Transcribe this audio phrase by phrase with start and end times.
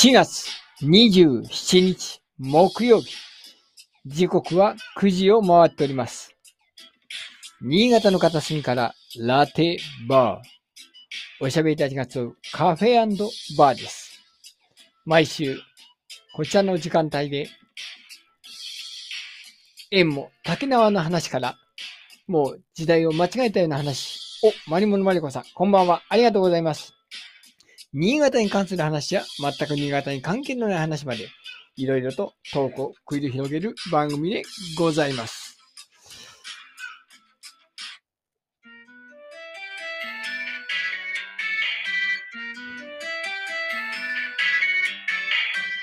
[0.00, 0.46] 4月
[0.80, 3.16] 27日木曜日。
[4.06, 6.36] 時刻は9時を回っております。
[7.60, 11.44] 新潟の片隅からラテバー。
[11.44, 12.94] おしゃべりたちが集うカフェ
[13.58, 14.22] バーです。
[15.04, 15.58] 毎週、
[16.32, 17.48] こちらの時間帯で、
[19.90, 21.56] 縁も竹縄の話から、
[22.28, 24.20] もう時代を間違えたような話。
[24.44, 26.02] お、マリモのマリコさん、こんばんは。
[26.08, 26.97] ありがとうございます。
[27.94, 31.26] 新潟に関する話や、全く新潟に関係のない話まで、
[31.76, 34.42] いろいろと投稿繰り広げる番組で
[34.76, 35.56] ございます。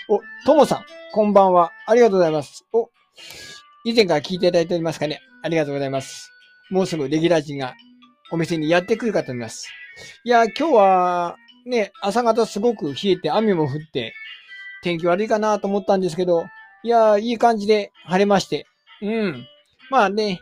[0.08, 1.72] お、ともさん、こんばんは。
[1.88, 2.68] ありがとうございます。
[2.72, 2.92] お、
[3.84, 5.22] 以前から聞いていただいておりますかね。
[5.42, 6.30] ありがとうございます。
[6.70, 7.74] もうすぐレギュラー陣が
[8.32, 9.68] お店にやってくるかと思います。
[10.24, 14.14] いや、今日は、ね、朝方すごく冷えて雨も降って、
[14.84, 16.46] 天気悪いかなと思ったんですけど、
[16.84, 18.68] いや、いい感じで晴れまして。
[19.02, 19.48] うん。
[19.90, 20.42] まあね、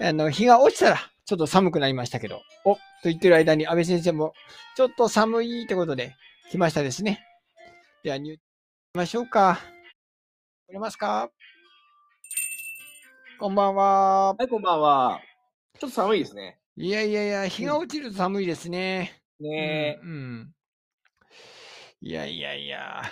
[0.00, 4.34] あの、日が落ちたら、ちょっと寒くなりましたけど、お、と言ってる間に安倍先生も、
[4.76, 6.16] ちょっと寒いってことで、
[6.50, 7.24] 来ましたですね。
[8.02, 8.40] では、入、行き
[8.94, 9.60] ましょうか。
[10.68, 11.30] 来れますか？
[13.38, 14.34] こんばんは。
[14.34, 15.20] はい、こんばんは。
[15.78, 16.58] ちょっと寒いですね。
[16.76, 19.22] いやいやいや、日が落ちると寒いですね。
[19.38, 20.55] ねうん、うん。
[22.02, 23.02] いやいやいや。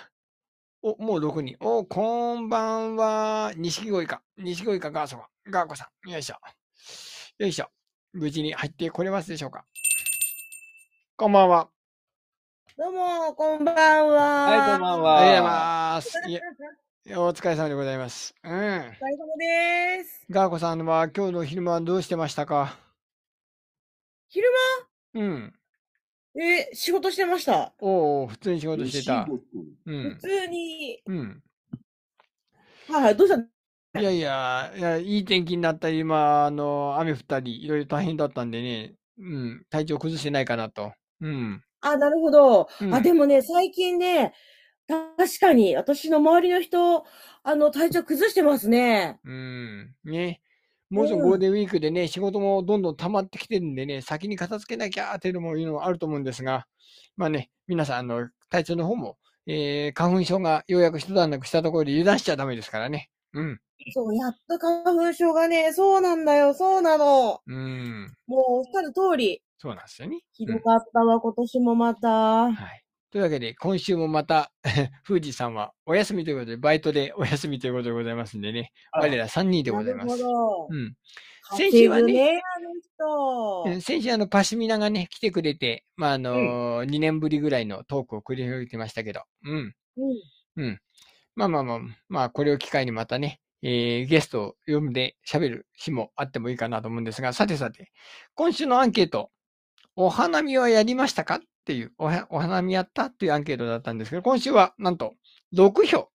[0.83, 1.57] お、もう6人。
[1.59, 3.51] お、こんばんは。
[3.57, 4.21] 錦鯉か。
[4.37, 5.29] 錦鯉かガーソか。
[5.49, 6.09] ガーコさん。
[6.09, 6.35] よいしょ。
[7.39, 7.69] よいしょ。
[8.13, 9.65] 無事に入ってこれますでしょうか。
[11.17, 11.69] こんばんは。
[12.77, 14.21] どうも、こんばんは。
[14.51, 15.17] はい、こんばんは。
[15.17, 16.13] ありがとうございます。
[17.17, 18.35] お疲れ様でございます。
[18.43, 18.53] うん。
[18.53, 18.91] お疲れ様
[19.97, 20.25] です。
[20.29, 22.77] ガーコさんは今日の昼間はどうしてましたか？
[24.27, 24.47] 昼
[25.15, 25.59] うん。
[26.35, 27.73] 間、え、仕事してました？
[27.79, 29.29] おお、普通に仕事してた。
[29.85, 30.19] う普ん。
[30.19, 31.03] 通に。
[31.07, 31.43] うん。
[32.87, 33.49] はいはい、どうした？
[33.97, 40.93] いやいや、いや、いい天気になったり、まあ、あの、雨降ったり、いろいろ大変だったんでね、うん、体調崩してないかなと。
[41.21, 41.63] うん。
[41.81, 42.67] あ、なるほど。
[42.79, 44.33] うんあ、でもね、最近ね、
[44.87, 47.05] 確かに、私の周りの人、
[47.43, 49.19] あの、体調崩してますね。
[49.23, 49.95] うん。
[50.03, 50.41] ね。
[50.89, 56.67] もうすぐゴールデンウィークでね、仕事もどんどん溜まってきてるんでね、先に片付けなきゃーっていうのもいうのもあると思うんですが、
[57.17, 63.09] まあね、皆さん、あの、体調の方も、えー、花粉症がようやく一段落したところで油断しちゃダメですからね。
[63.33, 63.59] うん。
[63.93, 67.41] そう、やっと花粉症がね、そうなんだよ、そうなの。
[67.45, 68.13] うん。
[68.27, 69.41] もう、おっしゃる通り。
[69.57, 70.21] そうなんですよね。
[70.33, 72.09] ひうんどかったわ、今年もまた。
[72.09, 72.84] はい。
[73.11, 74.51] というわけで、今週もまた、
[75.07, 80.23] 富士さんはお休みということで、バイトでお休みということでございますんでね、あ我ら3人でございます。
[80.23, 80.95] うん。
[81.47, 82.41] 稼先週はね
[83.81, 89.57] 先週、あの、パシミナがね、来てくれて、まあ、あのー、2年ぶりぐらいのトークを繰り広げてましたけど、うん。
[89.57, 89.75] うん
[90.57, 90.79] うん。
[91.35, 91.79] まあまあまあ、
[92.09, 97.91] まあ、これを機会にまたね、えーゲストを呼んで喋る日もあってもいいかなと思うんですが、さてさて、
[98.35, 99.31] 今週のアンケート、
[99.95, 101.41] お花見はやりましたか？
[101.65, 105.15] っていう、おはお花見やったっていうアンケートだったんですけど、今週はなんと
[105.51, 106.09] 6票。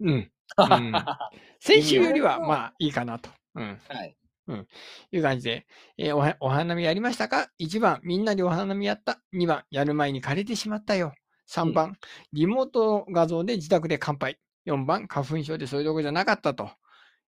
[0.00, 0.10] うん。
[0.10, 0.30] うん
[1.60, 3.28] 先週よりはまあいいかなと。
[3.54, 3.78] うん。
[3.88, 4.16] はい。
[5.12, 5.66] いう感じで、
[5.98, 11.12] えーおはお花見やりましたか ?1 番、みんなでお花見やった？2番、やる前に枯れてしまったよ。
[11.46, 11.98] 3番、
[12.32, 14.38] リモート画像で自宅で乾杯。
[14.66, 16.70] 4番、花粉症でそういうとこじゃなかったと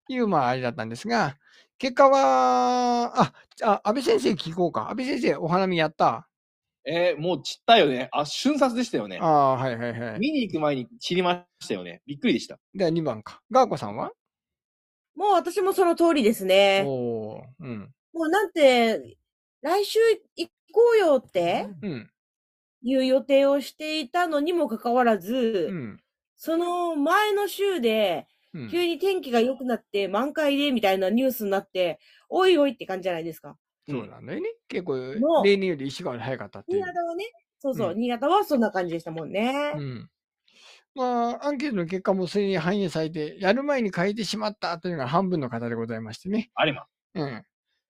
[0.08, 1.36] いう、まあ、あれだったんですが、
[1.78, 3.32] 結果は、あ、
[3.62, 4.88] あ安倍先生聞こうか。
[4.90, 6.26] 安倍先生、お花見やった？
[6.88, 8.08] えーもう散ったよね。
[8.12, 9.26] あ、瞬殺でしたよねあ。
[9.26, 10.20] あ、はいはいはい。
[10.20, 12.00] 見に行く前に散りましたよね。
[12.06, 12.58] びっくりでした。
[12.74, 13.40] では2番か。
[13.50, 14.12] ガーコさんは？
[15.16, 16.84] もう私もその通りですね。
[16.86, 17.94] おー、うん。
[18.12, 19.16] もうなんて、
[19.62, 19.98] 来週
[20.36, 22.10] 行こうよってうん。
[22.82, 26.00] いう予定をしていたのにもかかわらず、うん。
[26.36, 28.70] その前の週で、うん。
[28.70, 33.56] 急に天気が良くなって満開でみたいなニュースになって、おいおいって感じじゃないですか。
[33.88, 34.48] そうなんだよね。
[34.68, 36.78] 結構の、例年より1週間早かったっていう。
[36.78, 37.24] 新潟はね、
[37.58, 39.72] そうそう、うん新潟はそんな感じでしたもんね。
[39.76, 40.10] うん。
[40.94, 46.50] まあ、アンケートの結果もそれに反映されて、やる前に変えてしまったというのが半分の方でございましてね。
[46.54, 46.86] あれま。
[47.14, 47.44] うん。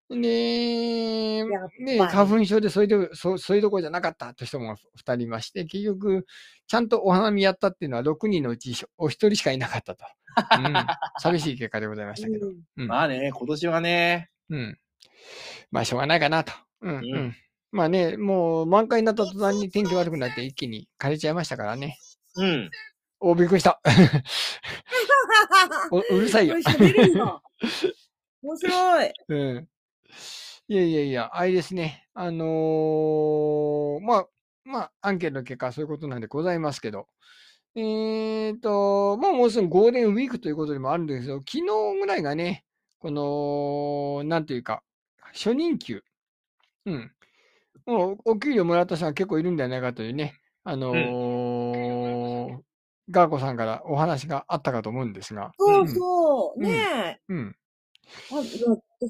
[0.08, 6.26] で、やっね、ぱり花粉症でそういうとこそうそういうところじゃなかったという人も2人いまして、結局、
[6.66, 10.04] ちゃんとお花見やったっていうのは6人のうちお一人しかいなかったと。
[10.58, 10.74] うん、
[11.20, 12.48] 寂しい結果でございましたけど。
[12.48, 14.30] うんうんまあね、今年はね。
[14.50, 14.78] うん。
[15.70, 16.52] まあ、しょうがないかなと。
[16.82, 17.14] うん、うん。
[17.14, 17.36] うん
[17.72, 21.98] まあね、もう満開になった途端に天気悪くなって一気に枯れちゃいましたからね。
[22.36, 22.70] うん。
[23.20, 23.82] お、びっくりした。
[25.90, 26.54] おうるさいよ。
[28.42, 29.12] 面白い。
[29.28, 29.68] うん。
[30.68, 32.08] いやいやいや、あれですね。
[32.14, 34.26] あのーまあ、
[34.64, 37.08] まあ、アンケートの結果はそういうことなんでございますけど、
[37.74, 41.64] えっ、と、まあもうすぐゴールデンウィークということでもあるんですけど、昨日
[42.00, 42.64] ぐらいがね、
[42.98, 44.82] この、なんていうか、
[45.32, 46.02] 初任給。
[46.86, 47.12] うん。
[47.86, 50.34] もうお給料もらった人が結構いるんじゃないかというね、
[50.64, 52.58] あのー
[53.08, 55.52] ガーコさんからお話があったかと思うんですが。
[55.58, 56.60] そうそう。
[56.60, 57.20] うんねえ。
[57.28, 57.56] うん。
[58.32, 58.42] あ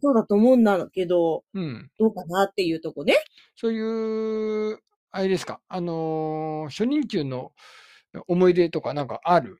[0.02, 1.90] そうだと思うんだけど、うん。
[1.98, 3.14] どうかなっていうとこね。
[3.54, 4.80] そういう、
[5.12, 7.52] あれですか、あのー初任給の
[8.28, 9.58] 思い出とかなんかある？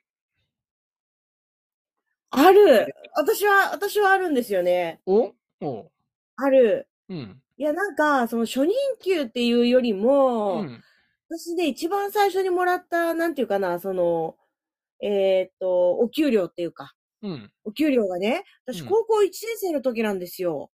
[2.31, 2.95] ある。
[3.15, 5.01] 私は、私はあるんですよね。
[5.07, 5.33] お？
[5.61, 5.91] お？
[6.37, 6.89] ある。
[7.09, 7.43] うん。
[7.57, 10.83] いや、なんか、その初任給っていうよりも、うん。
[11.29, 14.37] 私ね、一番最初にもらった、なんていうかな、その、
[15.03, 17.53] えーっと、お給料っていうか、うん。
[17.65, 20.71] お給料がね、私うん高校1年生の時なんですよ。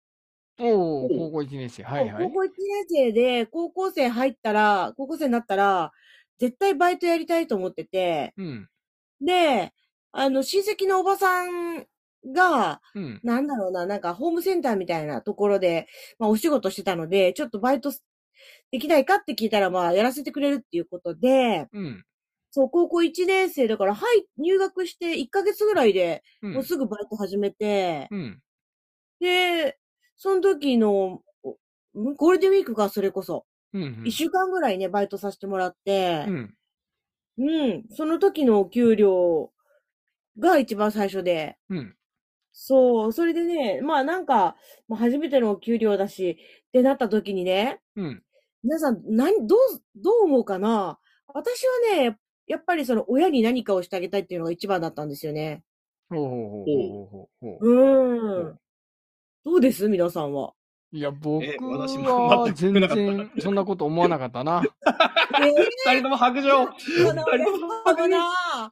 [0.59, 1.83] おおお高校1年生。
[1.83, 2.31] はいはい高。
[2.31, 5.91] 校1年生で、高校生入ったら、高校生になったら、
[6.39, 8.69] 絶対バイトやりたいと思ってて、うん。
[9.21, 9.73] で、
[10.13, 11.85] あの、親戚のおばさん
[12.25, 13.19] が、うん。
[13.23, 15.87] なんだろうな、なんかホームセンターみたいなところで、
[16.19, 17.91] まあお仕事してたので、ちょっとバイト
[18.71, 22.05] できないかって聞いたら、まあやらせてくれるっていうことで、うん。
[22.51, 26.53] そう、高校1年生だから、はい、入学して1ヶ月ぐらいで、うん。
[26.55, 28.41] もうすぐバイト始めて、うん。
[29.21, 29.77] で、
[30.17, 31.57] その時の、お
[32.15, 33.45] ゴールデンウィークか、それこそ。
[33.73, 34.03] うん。
[34.05, 36.55] 1週間ぐらいね、バイトさせてもらってう、ん。
[37.37, 39.51] うん、その時のお給料
[40.39, 41.95] が一番最初で、うん。
[42.53, 44.55] そう、それでね、まあなんか、
[44.87, 46.37] まあ、初めてのお給料だし、
[46.67, 48.23] ってなった時にね、うん。
[48.63, 49.59] 皆さん、何、どう、
[49.95, 50.99] どう思うかな？
[51.27, 51.63] 私
[51.95, 52.17] はね、
[52.47, 55.63] やっぱりその親に何かをしてあげたいっていうのが一番だったんですよね。
[56.09, 56.65] ほうほうほう
[57.05, 58.43] ほうほうほう。
[58.51, 58.59] ん。
[59.45, 59.87] どうです？
[59.87, 60.53] 皆さんは。
[60.93, 64.61] いや、僕え私もは全全くなかった然そんなこと思わなかったな。
[65.41, 65.47] え
[65.87, 66.65] 二人とも白状。
[66.65, 67.45] ー、かな俺
[67.95, 68.71] かな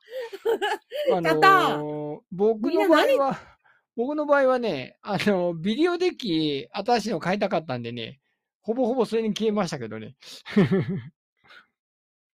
[1.11, 3.39] あやったのー僕の場合何は、
[3.95, 8.19] 僕の場合はね、あの、ビデオデッキ、新しいの買いたかったんでね、
[8.61, 10.15] ほぼほぼそれに消えましたけどね。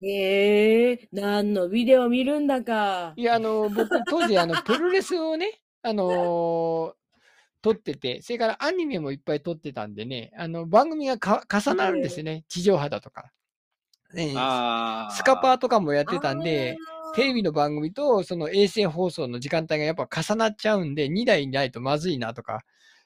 [0.04, 3.14] ええ何のビデオ見るんだか。
[3.16, 6.94] いや、あの、僕、当時、あの、プロレスをね、あのー
[7.62, 12.46] 撮ってて、それからアニメもいっぱい撮ってたんでね、あの、番組がか重なるんですよね。
[12.48, 13.32] 地上波だとか。
[14.14, 16.78] ねあスカパーとかもやってたんで、
[17.16, 22.62] テレビの番組とその衛星放送の時間帯がやっぱ重なっちゃうんで、2台いないとまずいなとか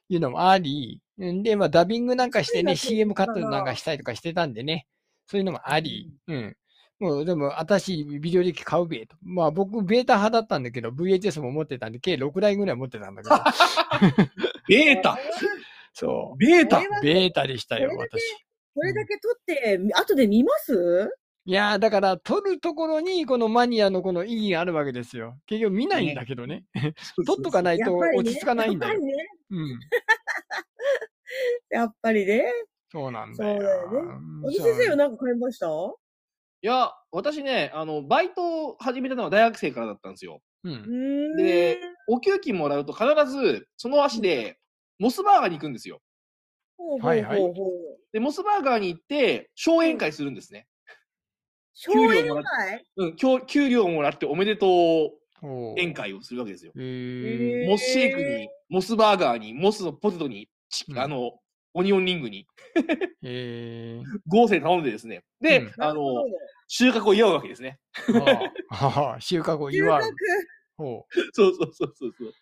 [0.10, 4.88] いうのもあり、んで、まあダビングなんかしてね、CM カットなんかしたりとかしてたんでね、
[5.28, 6.56] そういうのもあり、うん。
[7.00, 9.16] もうでも、私、ビデオデッキ買うべと。
[9.24, 13.36] まあ僕、ベータ派だったんだけど、VHS も持ってたんで、計6台ぐらい持ってたんだけど、
[14.68, 15.18] ベータ？
[15.94, 16.82] そベータ。
[17.02, 18.22] ベータでしたよ、私。
[18.74, 21.10] これだけ撮って、後で見ます？
[21.46, 25.40] いやー、だから、撮るところに、このマニアのこの意義があるわけですよ。
[25.46, 26.66] 結局見ないんだけどね。
[27.26, 29.06] 撮っとかないと落ち着かないんだよやっぱ。
[29.06, 29.30] りね。
[29.50, 29.80] うん。
[31.72, 32.52] やっぱりね。
[32.92, 33.62] そうなんだよ。
[33.62, 35.68] そうだよねうん小野先生は何か買いました？
[36.62, 40.42] いや、私ね、あの、バイトを始めたのは大学生からだったんですよ。
[40.64, 40.70] う。
[40.70, 41.38] うんん。
[41.38, 44.60] でお給金もらうと必ず、その足で、
[44.98, 46.02] モスバーガーに行くんですよ。
[47.02, 47.54] はいはい。
[48.12, 50.68] で、モスバーガーに行って、商演会するんですね。
[51.76, 55.20] 給料もらっ会うん、給給料をもらっておめでとう
[55.78, 56.72] 宴会をするわけですよ。
[56.76, 61.40] モスシェイクに、モスバーガーに、モスのポテトに、チうんあの、
[61.74, 62.48] オニオンリングに、
[63.24, 65.24] へ合成頼んでですね。
[65.40, 66.02] で、うんあの
[66.68, 67.80] 収穫を祝うわけですね。
[69.20, 70.14] 収穫を収祝う穫。
[70.78, 72.34] ほそうそうそうそうそう。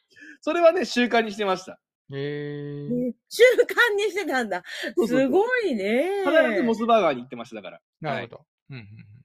[0.41, 1.79] それはね、習慣にしてました。
[2.09, 2.17] う。
[2.17, 2.89] へえ。
[2.89, 4.63] ね習慣にしてたんだ。
[5.07, 6.23] すごいね。
[6.25, 7.81] 必ずモスバーガーに行ってましただから。
[8.01, 8.45] なるほど。
[8.71, 9.16] うんうんうん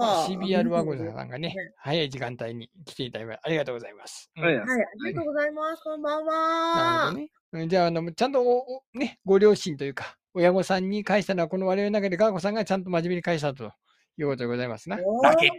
[0.00, 4.30] はあ CBR ワゴンさんがねね、早い時間帯に来ていただきありがとうございます。
[4.36, 5.82] うんはいはい、ありがとうございます。
[5.82, 7.06] こんばんなるは。
[7.06, 7.30] ほどね。
[7.52, 13.72] うんじゃあ、あの、ちゃんとお、おね、ご両親というか、親御さんに返したのは、この我々の中でガーコさんがちゃんと真面目に返したと
[14.16, 14.96] いうことでございますな。
[14.96, 15.50] だけ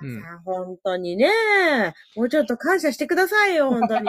[0.00, 1.30] 皆さん、本当にね、
[2.16, 4.08] もうちょっと感謝してくださいよ、本当に。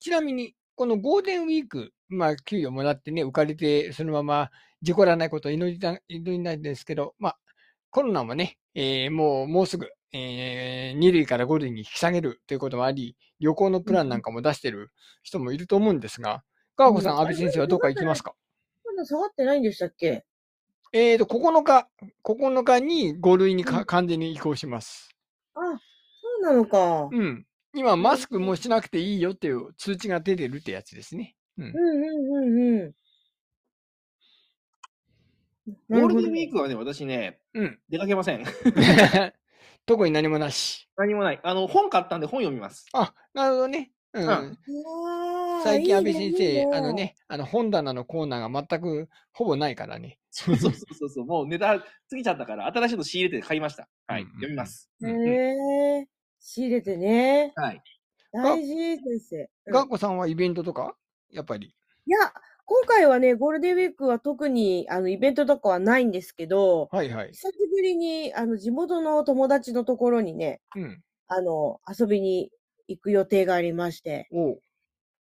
[0.00, 4.50] ちなみに、このゴールデンウィーク、まあ、給与もらってね、浮かれて、そのまま
[4.82, 7.38] 事故らないことを祈りた祈りないんですけど、まあ、
[7.90, 14.90] コロナもね、えーもう、もうすぐ、えー、2類から5類に引き下げるということもあり、旅行のプランなんかも出してる
[15.22, 16.42] 人もいると思うんですが、
[16.76, 18.34] ガーコさん、うん安倍先生はどっか行きますか？
[18.84, 20.24] まだ下がってないんでしたっけ？
[20.92, 21.88] えーと、9日、
[22.24, 25.10] 9日に5類にか、うん完全に移行します。
[25.54, 27.08] あ、そうなのか。
[27.12, 27.46] うん。
[27.74, 31.34] 今、マスクもしなくていいよっていう通知が出てるってやつですね。
[31.58, 31.72] うんうん。
[31.72, 32.94] うんうんうん。
[35.88, 36.56] ゴールデンウィーク。
[36.56, 37.78] クはね、私ね、うん。
[37.88, 38.44] 出かけません。
[39.86, 40.88] 特に何もなし。
[40.96, 41.40] 何もない。
[41.42, 42.86] あの、本買ったんで本読みます。
[42.92, 43.92] あ、なるほどね。
[44.12, 44.28] うん。
[44.28, 44.58] うん
[45.64, 50.18] 最近、安倍先いいねいねあのね、あの本棚のコーナーが全くほぼないからね。
[50.30, 51.24] そうそうそうそうそう。
[51.24, 53.88] もうネタ過ぎちゃったから、新しいの仕入れて買いました。
[54.06, 54.22] はい。
[54.22, 54.90] うんうんうん読みます。
[55.00, 56.13] うんへえ。
[56.46, 57.52] 仕入れてね。
[57.56, 57.82] はい。
[58.32, 59.36] 大事、先生。
[59.66, 60.94] うんガンコさんはイベントとか？
[61.30, 61.68] やっぱり。
[61.68, 62.18] いや、
[62.66, 67.28] 今回はね、ゴールデンウィークは特に、あの、イベントとかはないんですけど、はいはい。
[67.28, 71.02] 久しぶりに、あの、地元の友達のところにね、うん。
[71.28, 72.50] あの、遊びに
[72.86, 74.28] 行く予定がありまして。
[74.30, 74.60] おう。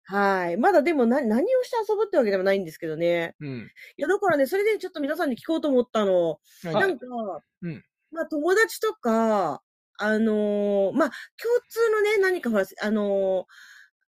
[0.06, 0.58] はい。
[0.58, 3.36] まだでも何、何をして遊ぶってわけでもないんですけどね。
[3.40, 3.72] うん。
[3.96, 6.40] いや、だからね、それでちょっと皆さんに聞こうと思ったの。
[6.64, 7.06] はいなんか、
[7.62, 9.62] うんまあ友達とか、
[10.04, 13.46] あのーまあ共通のね、何かほら、あの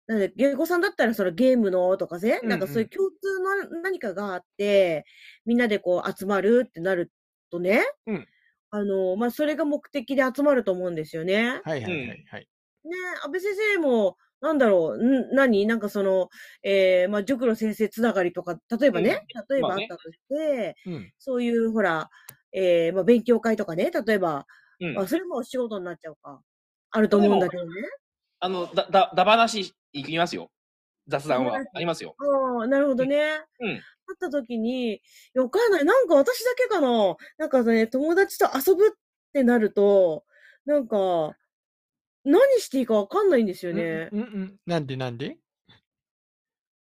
[0.08, 5.04] ーなんで、芸妓さんだったらそのゲームのとかね、なんかそういう共通の何かがあって、
[5.44, 7.12] みんなでこう集まるってなる
[7.50, 8.26] とね、うん
[8.70, 11.60] あのーまあそれが目的で集まると思うんですよね。
[11.64, 12.48] はいはいはいはい。
[12.84, 15.66] ね安倍先生も、なんだろう、ん何？
[15.66, 16.28] なんかその、
[16.62, 21.12] えー、まあ、塾の先生つながりとか、例えばね、例えばまあねあったとして、うん。
[21.18, 22.08] そういう、ほら、
[22.52, 24.46] えー、まあ、勉強会とかね、例えば、
[24.80, 26.40] うんまあ、それもお仕事になっちゃうか。
[26.90, 27.70] あると思うんだけどね。
[28.40, 30.50] あの、だ、だ、だ話行きますよ。
[31.08, 32.14] 雑談はありますよ。
[32.18, 33.40] ああ、なるほどね。
[33.60, 33.68] うん。
[33.68, 33.80] 会っ
[34.20, 35.00] た時に、
[35.34, 35.84] わかんない。
[35.84, 37.16] なんか私だけかな。
[37.38, 38.90] なんかね、友達と遊ぶっ
[39.32, 40.24] てなると、
[40.64, 41.34] なんか、
[42.24, 44.08] 何していいかわかんないんですよね。
[44.12, 44.56] うんうん。
[44.66, 45.38] なんでなんで？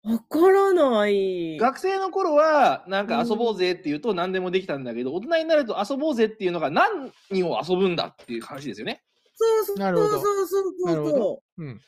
[0.04, 1.58] わからない。
[1.58, 7.12] 学生の頃は、なんか遊ぼうぜって言うと何でもできたんだけど、大人になると遊ぼうぜっていうのが何
[7.44, 9.04] を遊ぶんだっていう話ですよね。
[9.36, 11.82] そうそうなるほどそうそうそうそうん。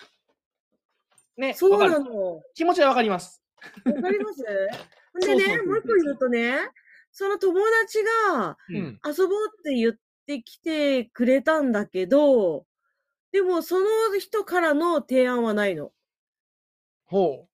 [1.37, 1.51] ね。
[1.51, 1.53] う。
[1.53, 1.91] そうわかる。
[1.91, 2.41] なの。
[2.53, 3.41] 気持ちはわかります。
[3.85, 4.43] わかります？
[5.13, 6.57] ほ んでねもう一個言うとね、
[7.11, 7.99] その友達
[8.29, 8.73] がう。
[8.73, 8.99] ん。
[9.05, 9.93] 遊ぼうって言っ
[10.25, 12.65] てきてくれたんだけど、
[13.31, 13.85] でもその
[14.19, 15.93] 人からの提案はないの。
[17.05, 17.50] ほう。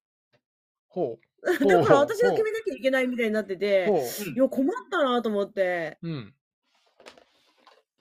[0.89, 1.45] ほう。
[1.45, 3.97] だから私が決めなきゃいけないみたいになってて、ほう。
[3.97, 5.97] うんいや、困ったなと思って。
[6.01, 6.33] うん。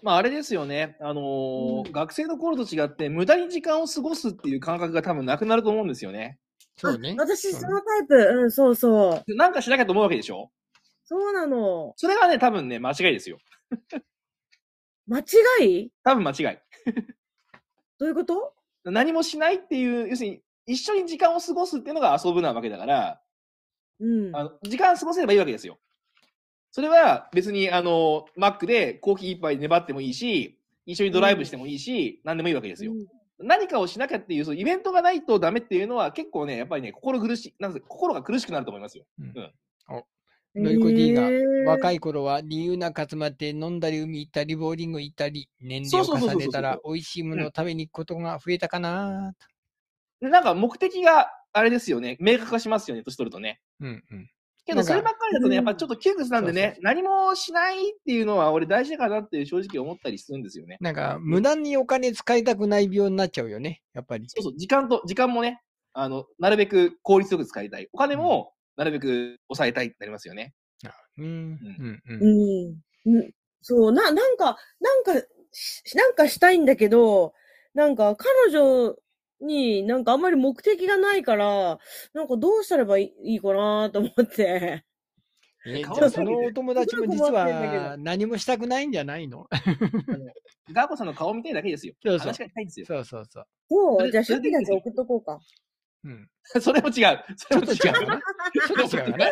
[0.02, 0.96] まああれですよね。
[1.00, 6.38] あのーうん学生の頃と違って無駄に時間を過ごすっていう感覚が多分なくなると思うんですよね。
[6.76, 7.16] そうね。
[7.18, 8.14] あ私、そのタイプ。
[8.14, 9.24] うん、そうそう。
[9.26, 10.50] でなんかしなきゃと思うわけでしょ？
[11.04, 11.94] そうなの。
[11.96, 13.38] それがね、多分ね、間違いですよ。
[15.06, 15.24] 間違
[15.66, 15.92] い？
[16.04, 16.58] 多分間違い。
[17.98, 18.54] どういうこと？
[18.84, 23.20] 何もしないっていう、要するに一緒に時間を過ごすっていうのが遊ぶなわけだから、
[24.00, 24.36] うん。
[24.36, 25.78] あの時間過ごせればいいわけですよ。
[26.70, 32.92] それは別に、あの、マックでコーヒー一杯粘ってもいいし、一緒にドライブしてもいいし、何でもいいわけですよ。
[33.38, 39.04] 何かをしなきゃっていう、そのイベントがないとダメっていうのは結構ね、やっぱりね、心苦しい、なんせ心が苦しくなると思いますよ。
[40.58, 41.28] のりこ D が
[41.70, 49.34] 若い頃は理由なく集まって飲んだり海行ったりボーリング行ったり年齢を重ねたら美味しいものを食べに行くことが増えたかな
[50.20, 53.60] なんか目的があれですよね、明確化しますよね、年取るとね。
[53.80, 54.30] うんうん。
[54.64, 60.78] けど、そればっかりだとね、うんやっぱちょっと窮屈なんでそうそうね、何もしないっていうのは俺大事かなって正直思ったりするんですよね。
[60.80, 63.82] なんか無駄にお金使いたくない病になっちゃうよね。
[63.94, 64.24] やっぱり。
[64.28, 65.60] そうそう、時間と、時間もね、
[65.92, 67.88] あの、なるべく効率よく使いたい。
[67.92, 70.52] お金もなるべく抑えたいってなりますよね。
[71.18, 72.22] うんうんうん。
[73.06, 73.16] うん。
[73.16, 73.30] うん。
[73.62, 75.14] そう、な、なんか、なんか、
[75.52, 77.32] しなんかしたいんだけど、
[77.74, 78.94] なんか彼女
[79.40, 81.78] になんかあんまり目的がないから、
[82.14, 84.84] なんかどうしたらばいい いいかなと思って。
[85.68, 89.48] えじ顔ゃあそのお友達も実は何もしたくないんじゃないの？
[90.72, 91.94] ガーコさんの顔見たいだけですよ。
[92.04, 92.86] そうそう話がしたいんですよ。
[92.86, 93.46] そうそうそう。
[93.68, 95.40] そう、じゃあ、それで初期たち送っとこうか。
[96.04, 96.28] うん。
[96.60, 96.92] それも違う。
[96.92, 97.00] そ
[97.34, 97.76] ちょっとれも違う。
[97.76, 97.90] ちょ
[98.86, 99.26] っと違うかな。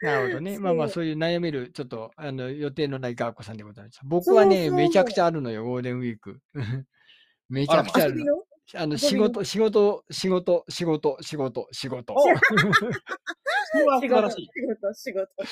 [0.00, 0.58] なるほどね。
[0.58, 4.00] まあまあ、そういう悩める、ちょっと、あの、予定のないガーコさんでございます。
[4.04, 6.40] 僕はね、そうそうめちゃくちゃあるのよ、ゴールデンウィーク。
[7.52, 8.24] めちゃくちゃある
[8.74, 12.14] あの、仕事、仕事、仕事、仕事、仕事、仕事。
[13.74, 14.46] 仕事、晴らしい。
[14.46, 15.42] 仕事、仕事。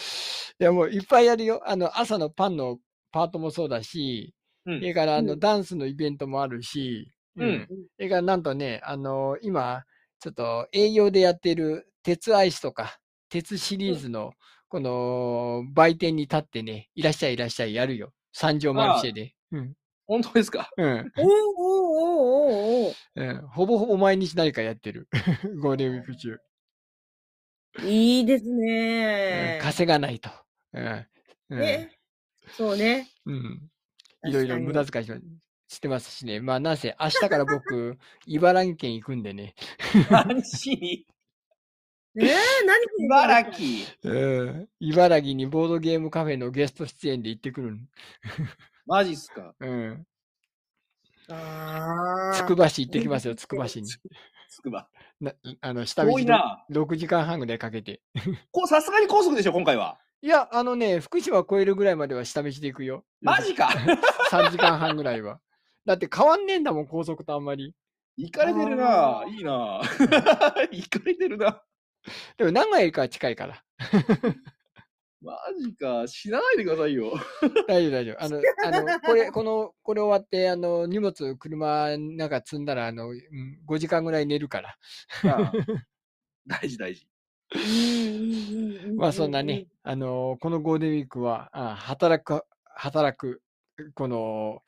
[0.60, 1.60] いや、もういっぱいやるよ。
[1.66, 2.78] あの、朝のパンの
[3.12, 4.34] パートもそうだし、
[4.66, 9.84] うんそれから、あの、うんダンスのイベントもあるし、うんそれから、なんとね、あの、今、
[10.20, 14.32] ちょっと営業でやってる鉄アイスとか、鉄シリーズの、
[14.68, 18.12] この、売店に立ってね、いらっしゃいいらっしゃいやるよ。
[18.32, 19.34] 三条マルシェで。
[19.52, 19.74] うん。
[20.10, 20.68] 本当ですか？
[20.76, 21.12] うん。
[21.18, 23.46] おーおーおーおーおうん。
[23.48, 25.08] ほぼほぼ毎日何かやってる。
[25.62, 26.38] ゴールデンウィーク中。
[27.78, 29.60] ーいいですうんね。
[29.62, 30.28] 稼がないと。
[30.72, 31.06] うん。
[31.50, 31.96] うんね。
[32.56, 33.08] そうね。
[33.24, 33.70] うん。
[34.24, 35.12] いろいろ無駄遣いし
[35.68, 36.40] してますしね。
[36.40, 39.54] まあ、なんせ、明日から僕、 茨城県行くんでね。
[40.10, 41.06] 何しに？
[42.18, 42.26] えー、
[42.66, 43.86] 何茨城。
[44.02, 44.68] うん。
[44.80, 47.78] 茨城にボードゲームカフェのゲスト出演で行ってくるの。
[48.90, 49.54] マジっすか？
[49.60, 50.04] うん。
[51.30, 53.86] あつくば市行ってきますよ、つくば市に。
[54.50, 54.88] つくば。
[55.20, 56.66] なあの、下道多いな。
[56.72, 58.02] 6時間半ぐらいかけて。
[58.66, 60.00] さすがに高速でしょ、今回は。
[60.22, 63.04] いや、あのね、福島越えるぐらいまでは下道で行くよ。
[63.20, 63.68] マジか。
[64.32, 65.40] 3時間半ぐらいは。
[65.86, 67.74] だって変わんねえんだもん、高速とあんまり。
[68.16, 69.24] 行かれてるなあ。
[69.28, 69.80] いいな。
[70.72, 71.62] 行かれてるな。
[72.36, 73.64] でも名古屋駅から近いから。
[75.22, 76.06] マジか。
[76.06, 77.12] 死なないでくださいよ。
[77.68, 78.22] 大丈夫、大丈夫。
[78.24, 83.18] あの、 あの、これ、この、これ終わって、あの、荷物、車、なんか積んだら、あの、うん
[83.66, 84.76] 5時間ぐらい寝るから。
[85.24, 85.52] ああ
[86.46, 87.06] 大事 大事。
[88.96, 93.42] まあ、そんなね、あの、このゴールデンウィークは、あ働く、働く、
[93.94, 94.62] この、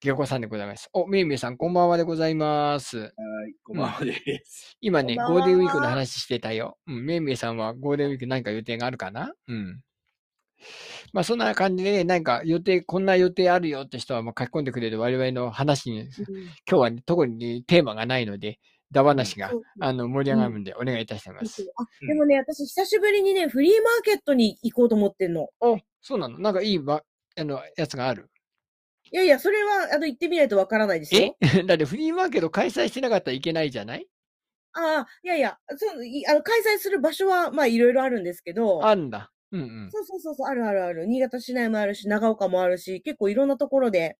[0.00, 0.88] 下戸さんでございます。
[0.92, 2.98] お、めいめいさん、こんばんはでございます。
[2.98, 3.12] はい、
[3.64, 4.76] こんばんはです。
[4.80, 6.78] 今ね、ゴールデンウィークの話してたよ。
[6.86, 9.32] うん、めいめいさんはゴールデンウィーク何か予定があるかな？
[9.48, 9.80] うん。
[11.12, 16.08] まあそんな感じでね、なんか予定、こんな予定あるよって人はもう書き込んでくれる我々の話に、今
[16.66, 18.58] 日は、ね、特にテーマがないので、
[18.92, 21.66] だ話が、あの盛り上がるんでお願いいたします。
[21.76, 25.48] あ、でもね、私久しぶりにね、フリーマーケットに行こうと思ってんの。
[25.60, 26.38] お、そうなの？
[26.38, 27.02] なんかいいば
[27.36, 28.30] あのやつがある？
[29.12, 31.26] いやいや、それは、あの、行ってみないとわからないですえ？
[31.26, 31.36] よ。
[31.66, 34.06] だってフリーマーケット開催してなかったらいけないじゃない？
[34.72, 39.32] ああ、いやいや、そう、いあの、開催する場所は、まあ、いろいろあるんですけど、あるんだ。
[39.56, 39.90] うんうん。
[39.90, 41.06] そうそうそうそう、あるあるある。
[41.06, 44.18] 新潟市内もあるし、長岡もあるし、結構いろんなところで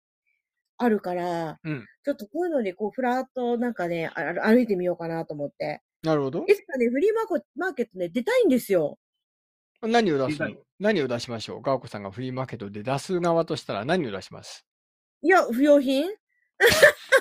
[0.78, 5.82] あるから、うんちょっとこういうのに、こう、ふらっとなんかね、ああ歩いてみようかなと思って。
[6.02, 6.44] なるほど。
[6.46, 8.98] いつかね、フリーマーコマーケットね、出たいんですよ。
[9.82, 10.50] 何を出すの？
[10.78, 11.62] 何を出しましょう？
[11.62, 14.64] ガオコさんがフリーマーケットで出す側としたら何を出します？
[15.22, 16.06] いや、不用品？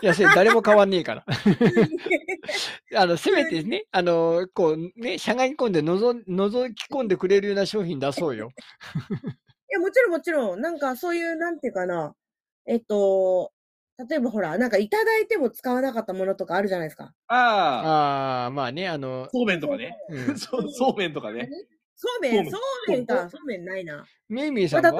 [0.01, 1.25] いや、それ誰も変わんねえから。
[2.95, 8.49] あの、せめてね、あの、こう、ね、しゃがみ込んでのぞ、覗き込んでくれるような商品出そうよ。
[9.69, 12.15] いや、もちろんもちろん、なんかそういう、なんていうかな、
[12.65, 13.51] えっと、
[14.09, 17.13] 例えばほら、なんかいただいても使わなかったものとかあるじゃないですか。
[17.27, 17.87] ああ、
[18.43, 19.97] ああ、まあね、あの、そうめんとかね。
[20.09, 21.49] うん、 そうそうめんとかね。
[21.97, 24.05] そうめん、そそうめんか、そうめんないな。
[24.27, 24.91] メイミーさんは？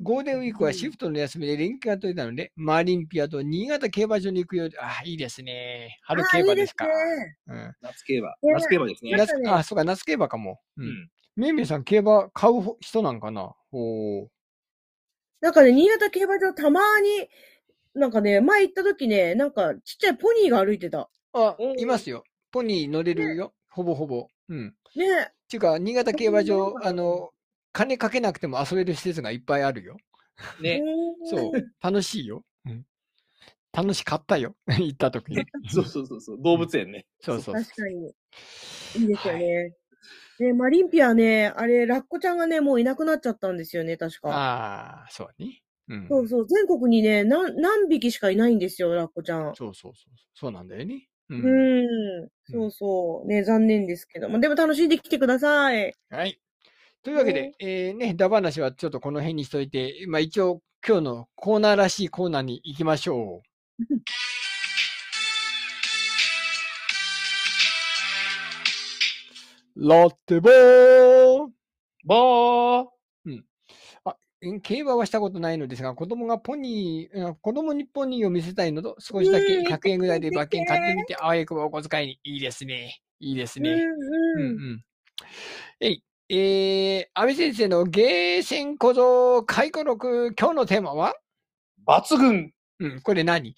[0.00, 5.98] ゴールデンウィークはシフトの休みで連休が取れたので、マリンピアと新潟競馬場に行くようで、ああ、いいですね。
[6.02, 6.86] 春競馬ですか。
[6.86, 8.28] あーいいですねうん夏競馬。
[8.28, 9.50] ね夏競馬ですね。
[9.50, 10.60] あ、そうか、夏競馬かも。
[10.78, 10.82] う。
[10.82, 11.10] うんん。
[11.36, 13.54] メイミーさん、競馬買う人なんかな？
[13.72, 14.26] おー
[15.40, 17.28] なんかね、新潟競馬場たまに、
[17.94, 21.10] なんかね、前行った時ね、なんかちっちゃいポニーが歩いてた。
[21.34, 22.24] あいますよ。
[22.50, 23.52] ポニー乗れるよ。
[23.68, 24.28] ほぼほぼ。
[24.48, 24.74] うん。
[24.96, 25.30] ね。
[25.48, 27.30] っていうか、新潟競馬場、うんあの、
[27.72, 29.96] 金かけなくても遊べる施設がいっぱいあるよ。
[30.60, 30.82] ね。
[31.24, 31.52] そう。
[31.80, 32.44] 楽しいよ。
[32.66, 32.84] うん。
[33.72, 34.54] 楽しかったよ。
[34.68, 35.46] 行った時に。
[35.72, 36.38] そうそうそうそう。
[36.42, 37.06] 動物園ね。
[37.20, 37.54] そうそう。
[37.54, 38.08] 確かに。
[38.96, 39.74] いいですよね。
[40.38, 44.28] ね、マリンピアね、あれ、ラッコちゃんがね、もういなくなっちゃったんですよね、確か。
[44.28, 45.62] ああ、そうね。
[45.88, 46.08] うん。
[46.08, 49.54] そうそう、全国にね、何、何匹しかいないんですよ、ラッコちゃん。
[49.56, 50.14] そうそうそう。
[50.34, 51.07] そうなんだよね。
[51.30, 51.34] う。
[51.34, 53.28] うんん、そうそう。
[53.28, 54.28] ね、残念ですけど。
[54.28, 55.94] まあ、でも楽しんできてください。
[56.10, 56.40] はい。
[57.02, 63.48] というわけで、えーね、ダバなしはちょっとこの辺にしといて、まあ一応今日のコーナーらしいコーナーに行きましょう。
[69.76, 71.48] ラッテボー
[72.04, 72.97] ボーうん
[74.62, 82.20] 競馬はしたことないのですが、子供がポニー、うん子供にポニーを見せたいのと、少しだけうん100円ぐらいで馬券買ってみて、あわよくばお小遣いに。
[82.22, 83.00] いいですね。
[83.20, 83.72] いいですね。
[84.36, 84.84] うん、うん。
[85.80, 91.14] えい、えー、安倍先生のゲーセン小僧回顧録、今日のテーマは？
[91.86, 93.56] 抜群うん、これ何？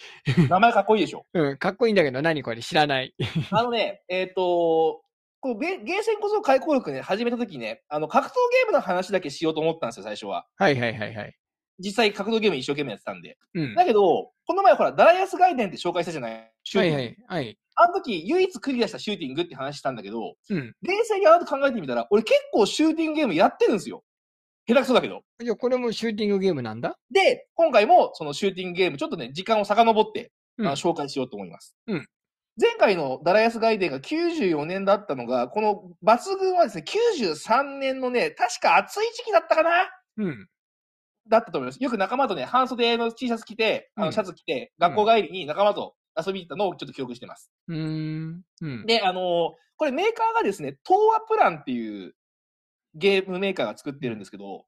[0.49, 1.27] 名前かっこいいでしょ。
[1.35, 2.63] うん、かっこいいんだけど、何これ？
[2.63, 3.15] 知らない。
[3.51, 5.03] あのね、えっ、と、
[5.41, 10.47] こうゲゲーセンこそ開口力ね、始めたときね、あの、格闘ゲームの話だけしようと思ったんですよ、最初は。
[10.57, 11.35] はいはいはいはい。
[11.79, 13.39] 実際格闘ゲーム一生懸命やってたんで。
[13.55, 13.75] うん。
[13.75, 16.53] だけど、この前ほら、ダラヤス外伝って紹介したじゃない？
[16.63, 17.59] シューティングはいはいはい。
[17.77, 20.75] あの時、唯一クリアしたシューティングって話したんだけど、うん。
[20.83, 24.05] 冷静にあなた考えてみたら、俺結構シューティングゲームやってるんですよ。
[24.69, 25.23] 下手くそだけど。
[25.43, 26.99] じゃあこれもシューティングゲームなんだ？
[27.11, 31.75] で、今回もそのシューティングゲーム、ちょっとね、時間を遡って、うんあの紹介しようと思います。
[31.87, 32.07] うん
[32.61, 39.71] 前回のダラヤス外伝が94年だったのが、この抜群はですね、93年のね、確か暑い時期だったかな？
[40.19, 40.49] うん。
[41.29, 41.83] だったと思います。
[41.83, 47.51] よく仲間とね、半袖の T シャツ着て、あうんのシャツ着て、学校帰りに仲間と遊びに行ったのをちょっと記憶してます。
[47.69, 48.43] うーん。
[48.61, 48.87] うん。
[48.87, 49.23] で、あのー
[49.77, 52.15] これメーカーがですね、東亜プランっていう
[52.95, 54.67] ゲームメーカーが作ってるんですけど、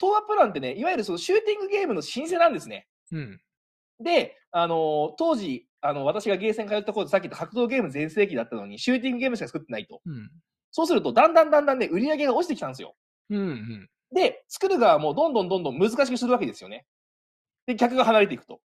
[0.00, 2.88] 東亜プランってね、いわゆるそのシューティングゲームの老舗なんですね。
[3.12, 3.40] うん。
[4.02, 10.00] で、あのー当時、あの、私がゲーセン通った頃、さっき言った格闘ゲーム全盛期だったのに、シューティングゲームしか作ってないと。
[10.06, 10.30] うん。
[10.70, 12.96] そうすると、だんだんだんだんね、売り上げが落ちてきたんですよ。
[13.28, 13.90] うんうん。
[14.14, 16.86] で、作る側もどんどんどんどん難しくするわけですよね。
[17.66, 18.60] で、客が離れていくと。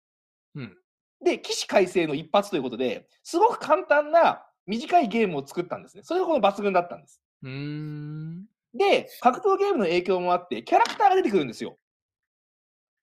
[0.55, 0.77] うん
[1.21, 6.05] で、起死回生の一発ということで、すごく簡単な短いゲームを作ったんですね。
[6.05, 7.21] それがこの抜群だったんです。
[7.49, 8.47] ん。
[8.73, 11.77] で、格闘ゲームの影響もあって、キャラクターが出てくるんですよ。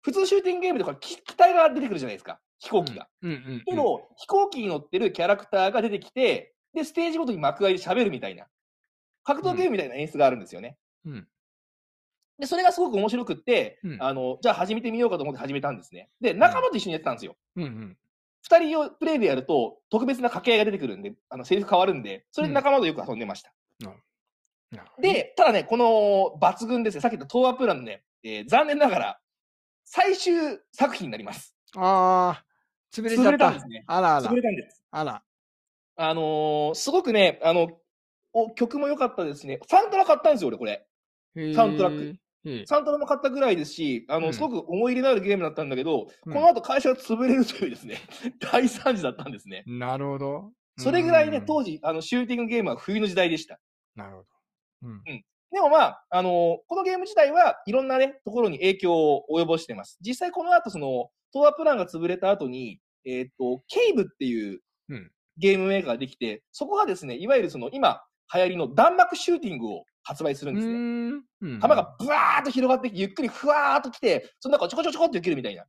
[0.02, 2.40] 普通シューティングゲームとか機機体が出てくるじゃないですか。
[2.66, 3.08] 飛行機が。
[3.22, 8.48] うんうんけど、飛行機に乗ってるキャラクターが出てきて、で、ステージごとに幕開で喋るみたいな。
[9.24, 10.78] 格闘ゲームみたいな演出があるんですよね。
[11.06, 11.28] うん。
[12.40, 16.10] で、それがすごく面白くって、うんあの、じゃあ始めてみようかと思って始めたんですね。
[16.20, 17.38] で、仲間と一緒にやってたんですよ。
[17.56, 17.98] うんうん。
[18.42, 23.54] 二人をプレイでやると、特別な掛け合いが出てくるんで、あの、セリフ変わるんで、それで仲間とよく遊んでました。
[25.00, 29.20] で、ただね、この抜群ですね、さっき言った東亜プランのね、えー残念ながら、
[29.86, 30.34] 最終
[30.72, 31.56] 作品になります。
[31.76, 32.45] ああ、
[33.02, 33.32] 潰れちゃ潰った。
[33.32, 33.84] れたんですね。
[33.88, 34.36] あらあら潰。
[34.36, 34.84] れたんです。
[34.92, 35.24] あら。
[35.98, 37.70] あのーすごくね、あの、
[38.34, 39.60] お曲も良かったですね。
[39.68, 40.86] サントラ買ったんですよ、俺、これ。
[41.54, 42.20] サウンドトラック
[42.68, 47.98] サントラも買ったぐらいですし、あの、うんすごく思い入れのあるゲームだったんだけど、うんこの後会社が潰れるというですね、
[48.52, 49.64] 大惨事だったんですね。
[49.66, 50.52] なるほど。
[50.78, 53.60] それぐらいね、うん当時、あの、シューティングゲームは冬の時代でした。
[53.96, 54.28] なるほど。
[54.84, 55.04] うん。
[55.52, 59.98] でもまあ、あのこのゲーム自体はいろんなね、ところに影響を及ぼしてます。
[60.02, 68.02] 実際この後、その、東亜プランが潰れた後に、えーっと、ケイブっていううんゲームメーカーができて、そこがですね、いわゆるその今
[68.34, 70.74] 流行りの弾幕シューティングを発売するんですね。
[70.74, 75.66] うーんうん弾がブワーッと広がってきて、ゆっくりふわーっと来て、その中をちょこちょこちょこって受けるみたいな。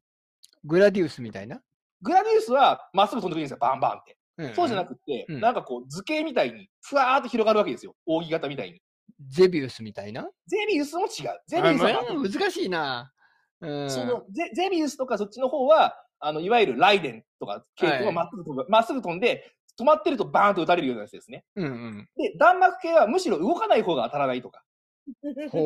[0.65, 1.61] グラディウスみたいな？
[2.03, 4.17] グラディウスはまっすぐ飛んでくるんですよ、バンバンって。
[4.39, 7.95] うんそうじゃなくって、うんなんかこう図形みたいにふわーっと広がるわけですよ。
[8.07, 8.81] 扇形みたいに。
[9.29, 10.29] ゼビウスみたいな？
[10.47, 11.09] ゼビウスも違う。
[11.49, 13.13] ゼビウスは難しいな。
[13.61, 13.91] うん。
[13.91, 21.45] そのゼゼビウスとかそっちの方は、あのいわゆるライデンとか、ケイトはまっすぐ飛ぶ、まっすぐ飛んで、止まってるとバーンと撃たれるようなやつですね。
[21.57, 22.09] うんうん。
[22.17, 24.63] で、弾幕系はむしろ動かない方が当たらないとか、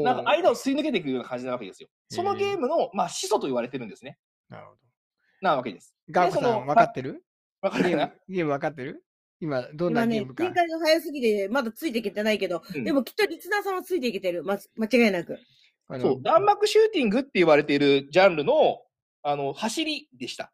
[0.04, 1.88] なんか間を吸い抜けていくような感じなわけですよ。
[2.08, 4.18] そのゲームの、まあ、始祖と言われてるんですね。
[4.48, 4.78] なるほど。
[5.42, 5.94] なわけです。
[6.10, 7.24] ガーコさん、その分かってる？
[7.62, 9.04] わかるかなゲーム、ゲーム分かってる？
[9.40, 10.44] 今、どんな今ねゲーム、か。
[10.44, 14.44] 展開が早すぎて、まだついていけてないけど、うんでもきっとリスナーさんはついていけてる。
[14.44, 15.38] ま、間違いなく。
[15.88, 18.82] あのそう、弾幕シューティングって言われているジャンルの、
[19.22, 20.52] あの、走りでした。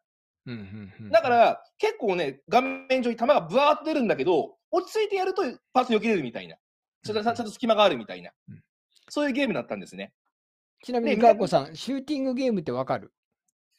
[1.11, 6.55] だか、ら、結構ね、画面上に弾がブワーっと出るんだけど、落ち着いてやるとパッと避けれるみたいな。
[7.03, 8.63] ちょっとちゃんと隙間があるみたいなうん。
[9.09, 10.13] そういうゲームだったんですね。
[10.83, 13.13] ちなみにでガーコさん、シューティングゲームって分かる？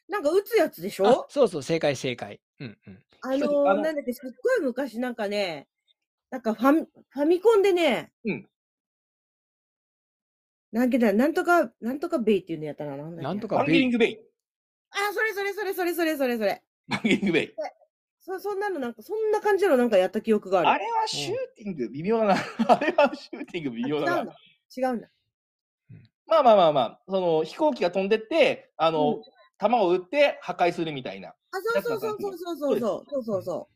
[0.08, 2.40] なんか撃つやつでしあょそうそう、正解正解。
[2.60, 3.04] うんうん。
[3.20, 5.68] あのなんだっけ、すっごい昔なんかね、
[6.30, 8.48] なんかファミ、ファミコンでね、うん。
[10.72, 12.96] なんけだ、なんとか、なんとかベイっていうのやったな。
[12.96, 13.22] なんだっけ？
[13.22, 14.18] なんとかバンゲリングベイ。
[14.90, 16.62] あ、それそれそれそれそれそれそれ。
[16.88, 17.54] バンゲリングベイ。
[18.20, 20.68] そ、そんなのなんか、そんな感じのなんかやった記憶がある。
[20.68, 22.34] あれはシューティング微妙だな。
[22.68, 24.36] あれはシューティング微妙だ違うんだ。。
[24.76, 25.10] 違うんだ。
[26.26, 29.22] まあまあまあまあ、その飛行機が飛んでって、あの、うん
[29.58, 31.30] 弾を撃って破壊するみたいな。
[31.30, 33.04] あ、そうそうそうそうそうそうそう。
[33.10, 33.68] そうそうそ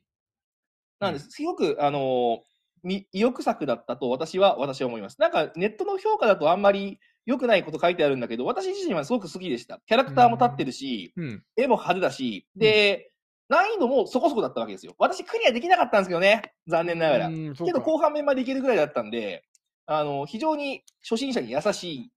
[1.01, 1.29] なんです。
[1.31, 2.41] すごく、あのー
[2.85, 5.21] み意欲作だったと私は、私は思います。
[5.21, 9.81] なんかネットの評価だとあんまり良くないこと書いてあるんだけど、私自身はすごく好きでした。
[9.87, 11.43] キャラクターも立ってるし、うん。
[11.57, 13.13] 絵も派手だし、で、
[13.49, 14.95] 難易度もそこそこだったわけですよ。
[14.99, 16.55] 私クリアできなかったんですけどね。
[16.67, 17.31] 残念ながら。
[17.31, 19.45] けど後半面までいけるぐらいだったんで、
[19.87, 22.13] あの、非常に初心者に優しい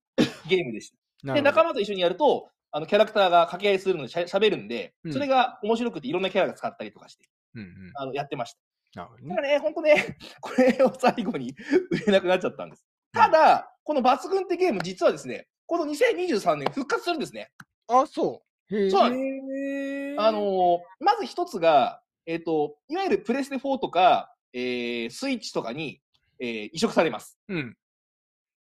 [0.47, 0.91] ゲームでし
[1.23, 1.33] た。
[1.33, 7.91] で、仲間と一緒にやると、あの、キャラクターが掛け合いするのでしゃ喋るんで、うんそれが面白くていろんなキャラが使ったりとかして、うんうん。
[7.95, 9.01] あの、やってました。
[9.01, 9.41] なるほどねだか。
[9.41, 11.53] らね、ほんとね、これを最後に
[11.91, 12.85] 売れなくなっちゃったんです。
[13.11, 17.51] ただ、この抜群ってゲーム、実はですね、この2023年復活するんですね。
[17.87, 18.75] あ、そう。
[18.75, 18.89] へ。
[18.89, 26.01] そうなんでへーあのーまず一つが、えっ、と、いわゆるプレステ4とか、えースイッチとかに、
[26.39, 27.37] えー移植されます。
[27.47, 27.77] うん。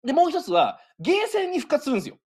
[0.03, 2.19] で、もう一つは、ゲーセンに復活するんですよ。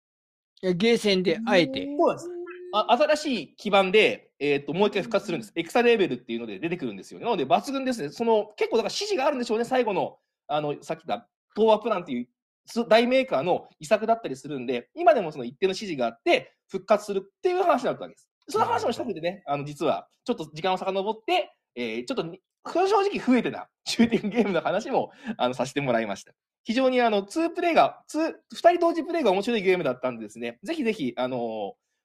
[0.62, 1.86] ゲーセンで、あえて。
[1.86, 2.30] そうなんです
[2.72, 5.52] あ新しい基盤で、えっ、と、もう一回復活するんです。
[5.56, 7.26] エクサレーベルっていうので出てくるんですよね。
[7.26, 8.10] なので、抜群ですね。
[8.10, 9.66] その、結構、だから指示があるんでしょうね。
[9.66, 12.30] 最後の、あの、さっき言った、東亜プランっていうす
[12.88, 18.30] 大メーカーの遺作だったりするんで、今でもその一定の指示があって、復活するっていう話になったわけです。
[18.50, 26.34] その話もしたくてね、あの、実は、ちょっと時間を遡って、えーちょっとに、正直増えてた、シューティングゲームの話も、あの、させてもらいました。
[26.64, 31.40] 非常にあの、2プレイが、2、二人同時プレイが面白いゲームだったんでですね、ぜひぜひ、あのー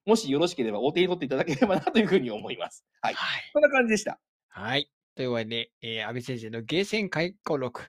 [0.07, 2.85] もしよろしければお手に取っていただければなというふうに思います。
[3.01, 3.15] はい。
[3.15, 3.51] はい。
[3.55, 4.21] こんな感じでした。
[4.49, 4.91] はい。
[5.17, 7.83] というわけで、えー、安倍先生のゲーセン回顧録、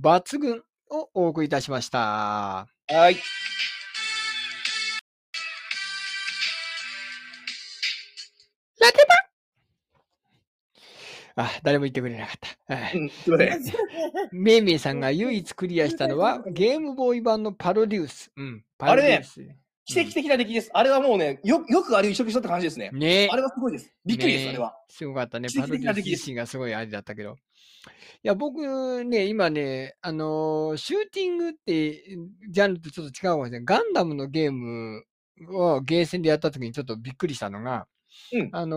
[0.00, 2.68] 抜群をお送りいたしました。
[2.88, 3.16] はい。
[11.40, 12.76] あ、誰も言ってくれなかった。
[14.32, 18.32] めいめいさんが唯一クリアしたのは、 ゲームボーイ版のパロデュース。
[18.36, 18.64] うん。
[18.76, 19.48] パロデュース。
[19.88, 20.70] 奇跡的な出来です。
[20.74, 22.90] あれはもうね、よ、よくあれを移植したって感じですね。
[22.92, 23.90] ねあれはすごいです。
[24.04, 24.74] びっくりです、ねあれは。
[24.90, 25.48] すごかったね。
[25.56, 27.30] パロデュース的な出来です自身がすごいあれだったけど。
[27.32, 27.36] い
[28.22, 32.18] や、僕ね、今ね、あのーシューティングって、
[32.50, 33.64] ジャンルとちょっと違うかもしれない。
[33.64, 35.04] ガンダムのゲーム
[35.48, 37.86] をゲーセンでやった時にちょっとびっくりしたのが、
[38.32, 38.76] うんあの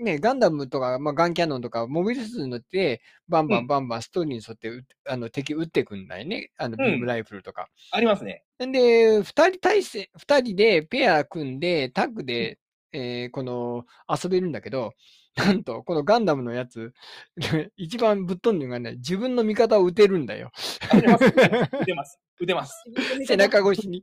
[0.00, 6.50] ーね、ガンダムとか、まあ、ガンキャノンとか、モビルスーツに乗って、バンバうんンバンバンストーリーに沿ってうあの敵撃ってくんだよね。
[6.56, 7.68] あの、ビームライフルとか。
[7.90, 8.44] ありますね。
[8.64, 12.58] んで、二人対戦、二人でペア組んで、タッグで、
[12.92, 14.94] えーこの、遊べるんだけど、
[15.38, 16.92] なんと、このガンダムのやつ、
[17.76, 20.50] 一番ぶっ飛んでるのがね、自分の味方を撃てるんだよ。
[20.90, 21.24] あります。
[21.26, 22.20] 打てます。
[22.40, 22.84] 打てます。
[23.24, 24.02] 背中越しに。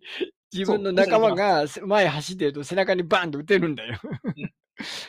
[0.54, 4.00] 自分の仲間がせ前走ってると背中にバーンと撃てるんだよ。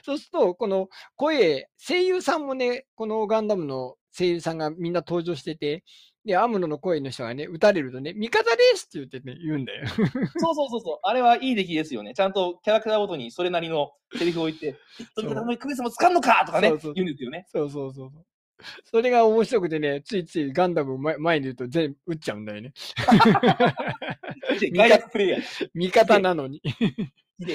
[0.05, 5.85] そうすると、この声、声優さんもね、このガンダムの声優さんがみんな登場してて、
[6.27, 9.87] で、アムロの声の人がね、撃たれるとね、味方ですって言ってね、言うんだよ。
[10.39, 10.99] そうそうそうそう。
[11.05, 12.15] あれはいい出来ですよね。
[12.15, 14.75] ちゃんとキャラクターごとにそれなりのセリフを言って、
[15.15, 17.47] それからクリスも使うのかとかねそうそう、言うんですよね。
[17.49, 18.27] そうそうそうそう。
[18.85, 22.73] それが面白くてね、ついついガンダムを前前に言うと全部撃っちゃうんだよね。
[24.59, 25.71] で外役プレイヤー。
[25.75, 26.61] 味方なのに。
[27.39, 27.47] ひ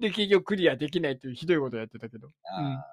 [0.00, 2.30] で結局クリアできないというひどいことをやってたけど。
[2.48, 2.86] あ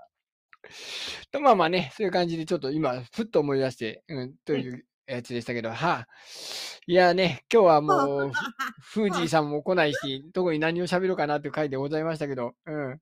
[1.32, 6.08] とまあまあね、そういう感じでちょっと今、ふっと思い出して、うん、というやつでしたけど、はあ、
[6.88, 8.32] いやね、今日はもう、
[8.82, 13.00] ふフージーさんも来ないし、特に何を喋ろうかなという回でございましたけど、うん。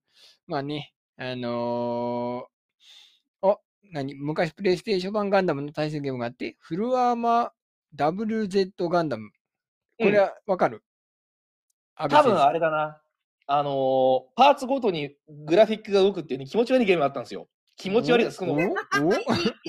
[0.48, 3.60] まあね、あのーお、
[3.92, 7.50] 何昔プレイステーション版ガンダムの対戦ゲームがあって、フルアーマー
[7.96, 9.32] WZ ガンダム。
[9.98, 12.54] これはわかる、ー多分あれ。
[12.56, 13.02] れだな。
[13.48, 17.48] あのーパーツごとにグラフィックが動くっていうね、気持ち悪いゲームがあったんですよ。
[17.80, 18.72] 気持ち悪いが少ない。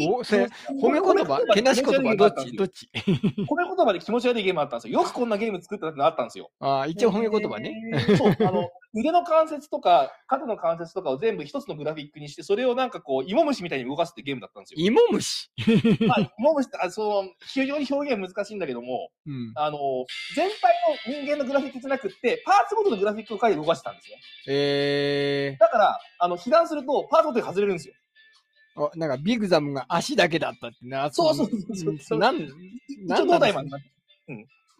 [0.02, 0.48] おお おそれ、
[0.82, 1.40] 褒め言葉？
[1.54, 2.16] けなし言葉？
[2.16, 2.56] どっち？
[2.56, 2.90] どっち？
[2.96, 5.00] 褒め言葉で気持ち悪いゲームあったんですよ。
[5.00, 6.50] よくこんなゲーム作ったなってのあったんですよ。
[6.58, 7.72] ああ、一応褒め言葉ね。
[8.18, 14.84] そう、あの、腕の関節とか、肩の関節とかを全部一つのグラフィックにして、それをなんかこう、芋虫みたいに動かすってゲームだったんですよ。
[14.84, 15.50] 芋虫？
[16.06, 19.78] まあ、芋虫って、あそう、非常に表現難しいんだけども、うん、あの、
[20.34, 20.74] 全体
[21.14, 24.16] の人間のグラフィックじゃなくって、パーツごとのグラフィックを書いて動かしてたんですね。
[24.48, 27.94] えだから、あの、被弾すると、パーツごとに外れるんですよ。
[28.76, 31.10] ー、おなんかビグザムが足だけだったってな。
[31.12, 32.50] そうそうそうそうなん、一
[33.06, 33.68] なん応胴体まで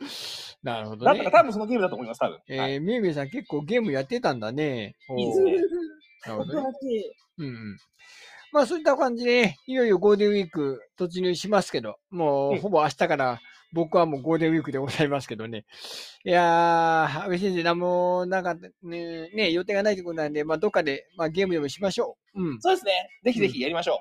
[0.08, 1.30] すなるほどねだった。
[1.30, 2.38] ら多分そのゲームだと思います、多分。
[2.48, 4.94] えー、はいみゆみゆさん結構ゲームやってたんだね。
[6.26, 6.68] なるほどね。
[7.38, 7.76] うんうん。
[8.52, 13.40] まあそういった感じでね、いよいよゴールデンウィーク突入しますけど、もううんほぼ明日から
[13.72, 15.64] 僕はもうゴールデンウィークでございますけどね。
[16.24, 22.42] いやー、安倍先生、なんも、なんかね、ね、予定がないということなんで、まあどっかで、まあゲームでもしましょう。
[22.42, 22.60] うん。
[22.60, 23.08] そうですね。
[23.24, 24.00] ぜひぜひやりましょ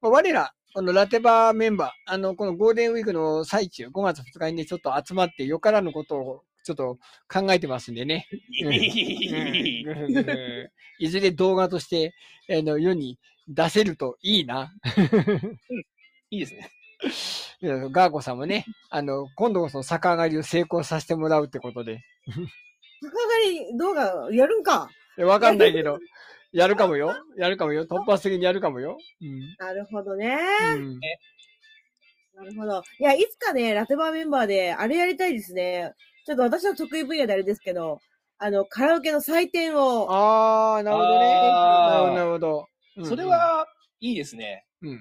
[0.00, 8.28] まあ、我ら、このラテバーメンバー、あの、このゴールデンウィークの最中、5月2日にね、ちょっと集まって、よからぬことをちょっと考えてますんでね。
[8.62, 8.66] う。
[8.66, 10.70] うんうん
[11.02, 12.14] いずれ動画として、
[12.50, 14.72] あの、世に出せるといいな。
[16.30, 16.70] いいですね。
[17.90, 22.02] ガーコさんもね、あの、今度こそ逆上がりを成功させてもらうってことで。
[22.26, 24.90] 高上がり動画やるんか。
[25.18, 25.98] わかんないけど、
[26.52, 27.14] やるかもよ。
[27.36, 27.84] やるかもよ。
[27.86, 28.98] 突発的にやるかもよ。
[29.20, 29.54] うん。
[29.58, 30.36] なるほどね。
[30.76, 31.00] うん
[32.34, 32.82] なるほど。
[32.98, 35.92] いや、いつかね、ラテバーメンバーで、あれやりたいですね。
[36.26, 38.00] ちょっと私の得意分野であれですけど、
[38.38, 41.50] あの、カラオケの採点を、あー、なるほどね。
[41.50, 42.66] なるほど、なるほど。
[42.96, 43.66] うんそれ、は、
[44.00, 44.64] いいですね。
[44.82, 44.96] うんうん。
[44.96, 45.00] よ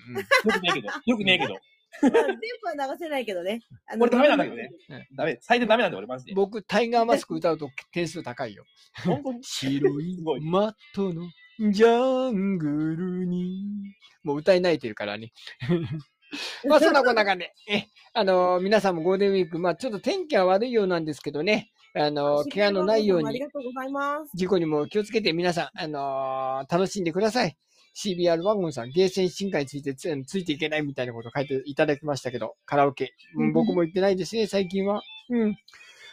[0.52, 0.88] くねえけど。
[1.06, 1.58] よくねえけど。
[2.02, 2.38] まあ全
[2.76, 3.62] 部は流せないけどね。
[3.98, 4.70] これダメなんだけどね。
[5.16, 5.38] ダメ。
[5.42, 6.34] 最低ダメなんだよ、俺、マジで。
[6.34, 8.66] 僕、タイガーマスク歌うと点数高いよ。
[9.06, 9.44] 本当に？
[9.44, 11.24] 白いマットの
[11.72, 13.96] ジャングルに。
[14.24, 15.32] もう歌い泣いてるからね。
[16.68, 24.32] まあそんなこんな感じで、え、あのー皆さんもゴールデンウィーク、まあちょっと天気は悪いようなんですけどね、あのー怪我のないようにありがとうございます。
[24.36, 27.58] 事故にも気をつけて皆さん、あのー楽しんでください。
[27.96, 33.14] CBR ワゴンさん、ゲーセン進化についてつついていけないみたいなこと書いていただきましたけど、カラオケ。
[33.36, 35.02] うん、僕も行ってないですね、最近は。
[35.30, 35.56] うん。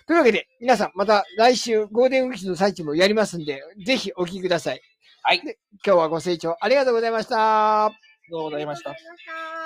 [0.06, 4.80] というわけで、皆さん、また来週、ゴールデンウィークの最中もやりますんで、ぜひお聞きください。
[5.28, 7.90] はいで今日はご清聴ありがとうございました。
[8.30, 9.65] どうもございましたありがとうございました